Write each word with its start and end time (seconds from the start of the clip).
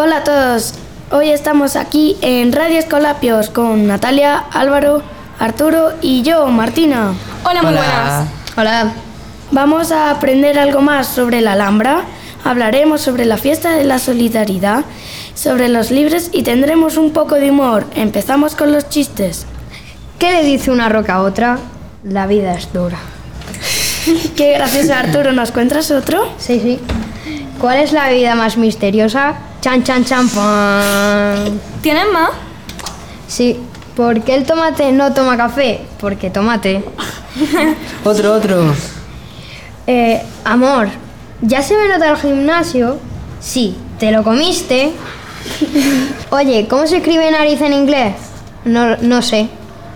a 0.00 0.24
todos. 0.24 0.72
Hoy 1.10 1.28
estamos 1.28 1.76
aquí 1.76 2.16
en 2.22 2.52
Radio 2.52 2.78
Escolapios 2.78 3.50
con 3.50 3.86
Natalia, 3.86 4.38
Álvaro, 4.50 5.02
Arturo 5.38 5.92
y 6.00 6.22
yo, 6.22 6.46
Martina. 6.46 7.12
Hola, 7.44 7.62
muy 7.62 7.74
buenas. 7.74 8.26
Hola. 8.56 8.92
Vamos 9.50 9.92
a 9.92 10.10
aprender 10.10 10.58
algo 10.58 10.80
más 10.80 11.06
sobre 11.06 11.42
la 11.42 11.52
Alhambra. 11.52 12.04
Hablaremos 12.44 13.02
sobre 13.02 13.26
la 13.26 13.36
fiesta 13.36 13.72
de 13.74 13.84
la 13.84 13.98
solidaridad, 13.98 14.86
sobre 15.34 15.68
los 15.68 15.90
libros 15.90 16.30
y 16.32 16.44
tendremos 16.44 16.96
un 16.96 17.12
poco 17.12 17.34
de 17.34 17.50
humor. 17.50 17.84
Empezamos 17.94 18.56
con 18.56 18.72
los 18.72 18.88
chistes. 18.88 19.44
¿Qué 20.18 20.32
le 20.32 20.44
dice 20.44 20.70
una 20.70 20.88
roca 20.88 21.16
a 21.16 21.22
otra? 21.22 21.58
La 22.04 22.26
vida 22.26 22.54
es 22.54 22.72
dura. 22.72 22.98
Qué 24.36 24.54
gracioso, 24.54 24.94
Arturo. 24.94 25.32
¿Nos 25.32 25.52
cuentas 25.52 25.90
otro? 25.90 26.26
Sí, 26.38 26.58
sí. 26.58 26.80
¿Cuál 27.60 27.80
es 27.80 27.92
la 27.92 28.08
bebida 28.08 28.34
más 28.34 28.56
misteriosa? 28.56 29.36
Chan, 29.60 29.84
chan, 29.84 30.04
chan, 30.04 30.28
pan. 30.30 31.60
¿Tienes 31.82 32.06
más? 32.12 32.30
Sí. 33.28 33.60
¿Por 33.94 34.22
qué 34.22 34.34
el 34.34 34.46
tomate 34.46 34.90
no 34.92 35.12
toma 35.12 35.36
café? 35.36 35.82
Porque 36.00 36.30
tomate. 36.30 36.82
Otro, 38.04 38.34
otro. 38.34 38.74
Eh, 39.86 40.22
amor, 40.44 40.88
¿ya 41.42 41.62
se 41.62 41.76
me 41.76 41.88
nota 41.88 42.08
el 42.10 42.16
gimnasio? 42.16 42.98
Sí. 43.40 43.76
¿Te 43.98 44.10
lo 44.10 44.24
comiste? 44.24 44.92
Oye, 46.30 46.66
¿cómo 46.68 46.86
se 46.86 46.96
escribe 46.98 47.30
nariz 47.30 47.60
en 47.60 47.74
inglés? 47.74 48.14
No, 48.64 48.96
no 48.96 49.20
sé. 49.20 49.48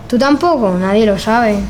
¿Tú 0.07 0.19
tampoco? 0.19 0.77
Nadie 0.79 1.07
lo 1.07 1.17
sabe. 1.17 1.55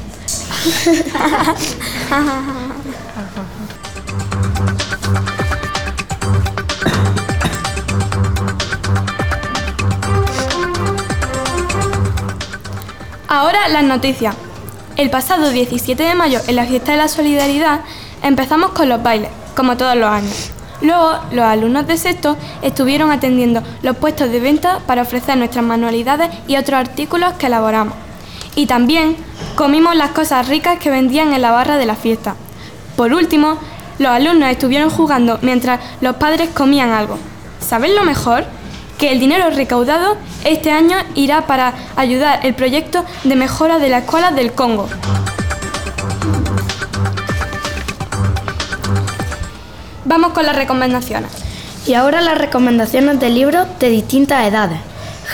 Ahora 13.35 13.67
las 13.67 13.83
noticias. 13.83 14.33
El 14.95 15.09
pasado 15.09 15.49
17 15.49 16.01
de 16.01 16.15
mayo, 16.15 16.39
en 16.47 16.55
la 16.55 16.65
fiesta 16.65 16.93
de 16.93 16.97
la 16.99 17.09
solidaridad, 17.09 17.81
empezamos 18.23 18.71
con 18.71 18.87
los 18.87 19.03
bailes, 19.03 19.29
como 19.57 19.75
todos 19.75 19.97
los 19.97 20.09
años. 20.09 20.51
Luego, 20.81 21.19
los 21.33 21.43
alumnos 21.43 21.85
de 21.85 21.97
sexto 21.97 22.37
estuvieron 22.61 23.11
atendiendo 23.11 23.61
los 23.81 23.97
puestos 23.97 24.31
de 24.31 24.39
venta 24.39 24.79
para 24.87 25.01
ofrecer 25.01 25.35
nuestras 25.35 25.65
manualidades 25.65 26.29
y 26.47 26.55
otros 26.55 26.79
artículos 26.79 27.33
que 27.33 27.47
elaboramos. 27.47 27.95
Y 28.55 28.67
también 28.67 29.17
comimos 29.55 29.97
las 29.97 30.11
cosas 30.11 30.47
ricas 30.47 30.79
que 30.79 30.89
vendían 30.89 31.33
en 31.33 31.41
la 31.41 31.51
barra 31.51 31.75
de 31.75 31.87
la 31.87 31.97
fiesta. 31.97 32.35
Por 32.95 33.13
último, 33.13 33.57
los 33.99 34.11
alumnos 34.11 34.49
estuvieron 34.49 34.89
jugando 34.89 35.39
mientras 35.41 35.81
los 35.99 36.15
padres 36.15 36.51
comían 36.51 36.91
algo. 36.91 37.17
¿Saben 37.59 37.95
lo 37.95 38.05
mejor? 38.05 38.45
Que 39.05 39.11
el 39.11 39.19
dinero 39.19 39.51
recaudado 39.51 40.17
este 40.45 40.71
año 40.71 40.97
irá 41.13 41.45
para 41.45 41.75
ayudar 41.95 42.43
el 42.43 42.55
proyecto 42.55 43.05
de 43.23 43.35
mejora 43.35 43.77
de 43.77 43.89
la 43.89 43.99
escuela 43.99 44.31
del 44.31 44.53
Congo. 44.53 44.89
Vamos 50.05 50.33
con 50.33 50.47
las 50.47 50.55
recomendaciones. 50.55 51.29
Y 51.85 51.93
ahora 51.93 52.19
las 52.21 52.39
recomendaciones 52.39 53.19
de 53.19 53.29
libros 53.29 53.67
de 53.79 53.91
distintas 53.91 54.47
edades. 54.47 54.79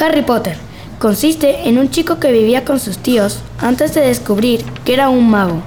Harry 0.02 0.23
Potter 0.23 0.58
consiste 0.99 1.69
en 1.69 1.77
un 1.77 1.89
chico 1.92 2.19
que 2.19 2.33
vivía 2.33 2.66
con 2.66 2.77
sus 2.77 2.97
tíos 2.97 3.39
antes 3.61 3.94
de 3.94 4.02
descubrir 4.02 4.66
que 4.83 4.95
era 4.95 5.08
un 5.08 5.30
mago 5.30 5.61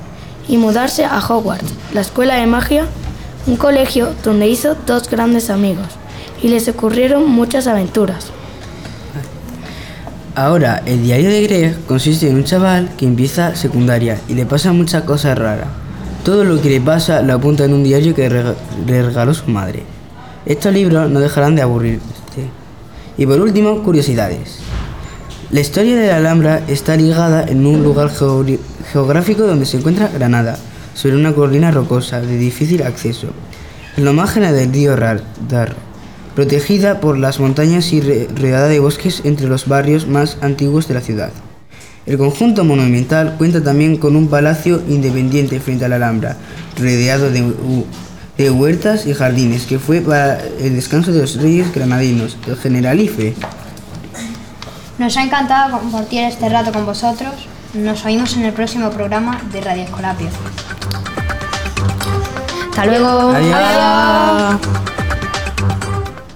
y 0.46 0.58
mudarse 0.58 1.06
a 1.06 1.26
Hogwarts, 1.26 1.72
la 1.94 2.02
escuela 2.02 2.34
de 2.34 2.46
magia, 2.46 2.84
un 3.46 3.56
colegio 3.56 4.14
donde 4.22 4.46
hizo 4.46 4.74
dos 4.74 5.08
grandes 5.08 5.48
amigos 5.48 5.86
y 6.42 6.48
les 6.48 6.68
ocurrieron 6.68 7.28
muchas 7.30 7.66
aventuras. 7.66 8.26
Ahora, 10.36 10.82
el 10.84 11.02
diario 11.02 11.30
de 11.30 11.42
Greg 11.42 11.84
consiste 11.86 12.28
en 12.28 12.36
un 12.36 12.44
chaval 12.44 12.90
que 12.96 13.06
empieza 13.06 13.54
secundaria 13.54 14.20
y 14.28 14.34
le 14.34 14.46
pasa 14.46 14.72
muchas 14.72 15.04
cosas 15.04 15.38
raras. 15.38 15.68
Todo 16.24 16.42
lo 16.42 16.60
que 16.60 16.70
le 16.70 16.80
pasa 16.80 17.22
lo 17.22 17.34
apunta 17.34 17.64
en 17.64 17.72
un 17.72 17.84
diario 17.84 18.14
que 18.14 18.28
le 18.28 19.02
regaló 19.02 19.32
su 19.32 19.48
madre. 19.48 19.84
Estos 20.44 20.72
libros 20.72 21.08
no 21.08 21.20
dejarán 21.20 21.54
de 21.54 21.62
aburrirte. 21.62 22.04
Y 23.16 23.26
por 23.26 23.40
último, 23.40 23.82
curiosidades. 23.82 24.58
La 25.50 25.60
historia 25.60 25.96
de 25.96 26.08
la 26.08 26.16
Alhambra 26.16 26.62
está 26.66 26.96
ligada 26.96 27.44
en 27.44 27.64
un 27.64 27.84
lugar 27.84 28.10
geográfico 28.92 29.44
donde 29.44 29.66
se 29.66 29.76
encuentra 29.76 30.08
Granada, 30.08 30.58
sobre 30.94 31.16
una 31.16 31.32
colina 31.32 31.70
rocosa 31.70 32.20
de 32.20 32.36
difícil 32.36 32.82
acceso, 32.82 33.28
en 33.96 34.04
la 34.04 34.12
margen 34.12 34.42
del 34.42 34.72
río 34.72 34.96
Darro, 34.96 35.74
protegida 36.34 37.00
por 37.00 37.18
las 37.18 37.40
montañas 37.40 37.92
y 37.92 38.00
re- 38.00 38.28
rodeada 38.34 38.68
de 38.68 38.80
bosques 38.80 39.22
entre 39.24 39.46
los 39.46 39.66
barrios 39.68 40.06
más 40.06 40.38
antiguos 40.40 40.88
de 40.88 40.94
la 40.94 41.00
ciudad. 41.00 41.30
El 42.06 42.18
conjunto 42.18 42.64
monumental 42.64 43.36
cuenta 43.38 43.62
también 43.62 43.96
con 43.96 44.14
un 44.16 44.28
palacio 44.28 44.82
independiente 44.88 45.58
frente 45.60 45.84
a 45.84 45.88
la 45.88 45.96
Alhambra, 45.96 46.36
rodeado 46.78 47.30
de, 47.30 47.54
de 48.36 48.50
huertas 48.50 49.06
y 49.06 49.14
jardines, 49.14 49.64
que 49.64 49.78
fue 49.78 50.00
para 50.00 50.38
el 50.60 50.74
descanso 50.74 51.12
de 51.12 51.20
los 51.22 51.36
reyes 51.40 51.72
granadinos, 51.72 52.36
el 52.46 52.56
Generalife. 52.56 53.34
Nos 54.98 55.16
ha 55.16 55.22
encantado 55.24 55.78
compartir 55.78 56.24
este 56.24 56.48
rato 56.48 56.72
con 56.72 56.84
vosotros. 56.84 57.32
Nos 57.72 58.04
oímos 58.04 58.36
en 58.36 58.44
el 58.44 58.52
próximo 58.52 58.90
programa 58.90 59.40
de 59.50 59.60
Radio 59.60 59.82
Escolapio. 59.84 60.28
Hasta 62.70 62.86
luego. 62.86 63.32
Adiós. 63.34 64.93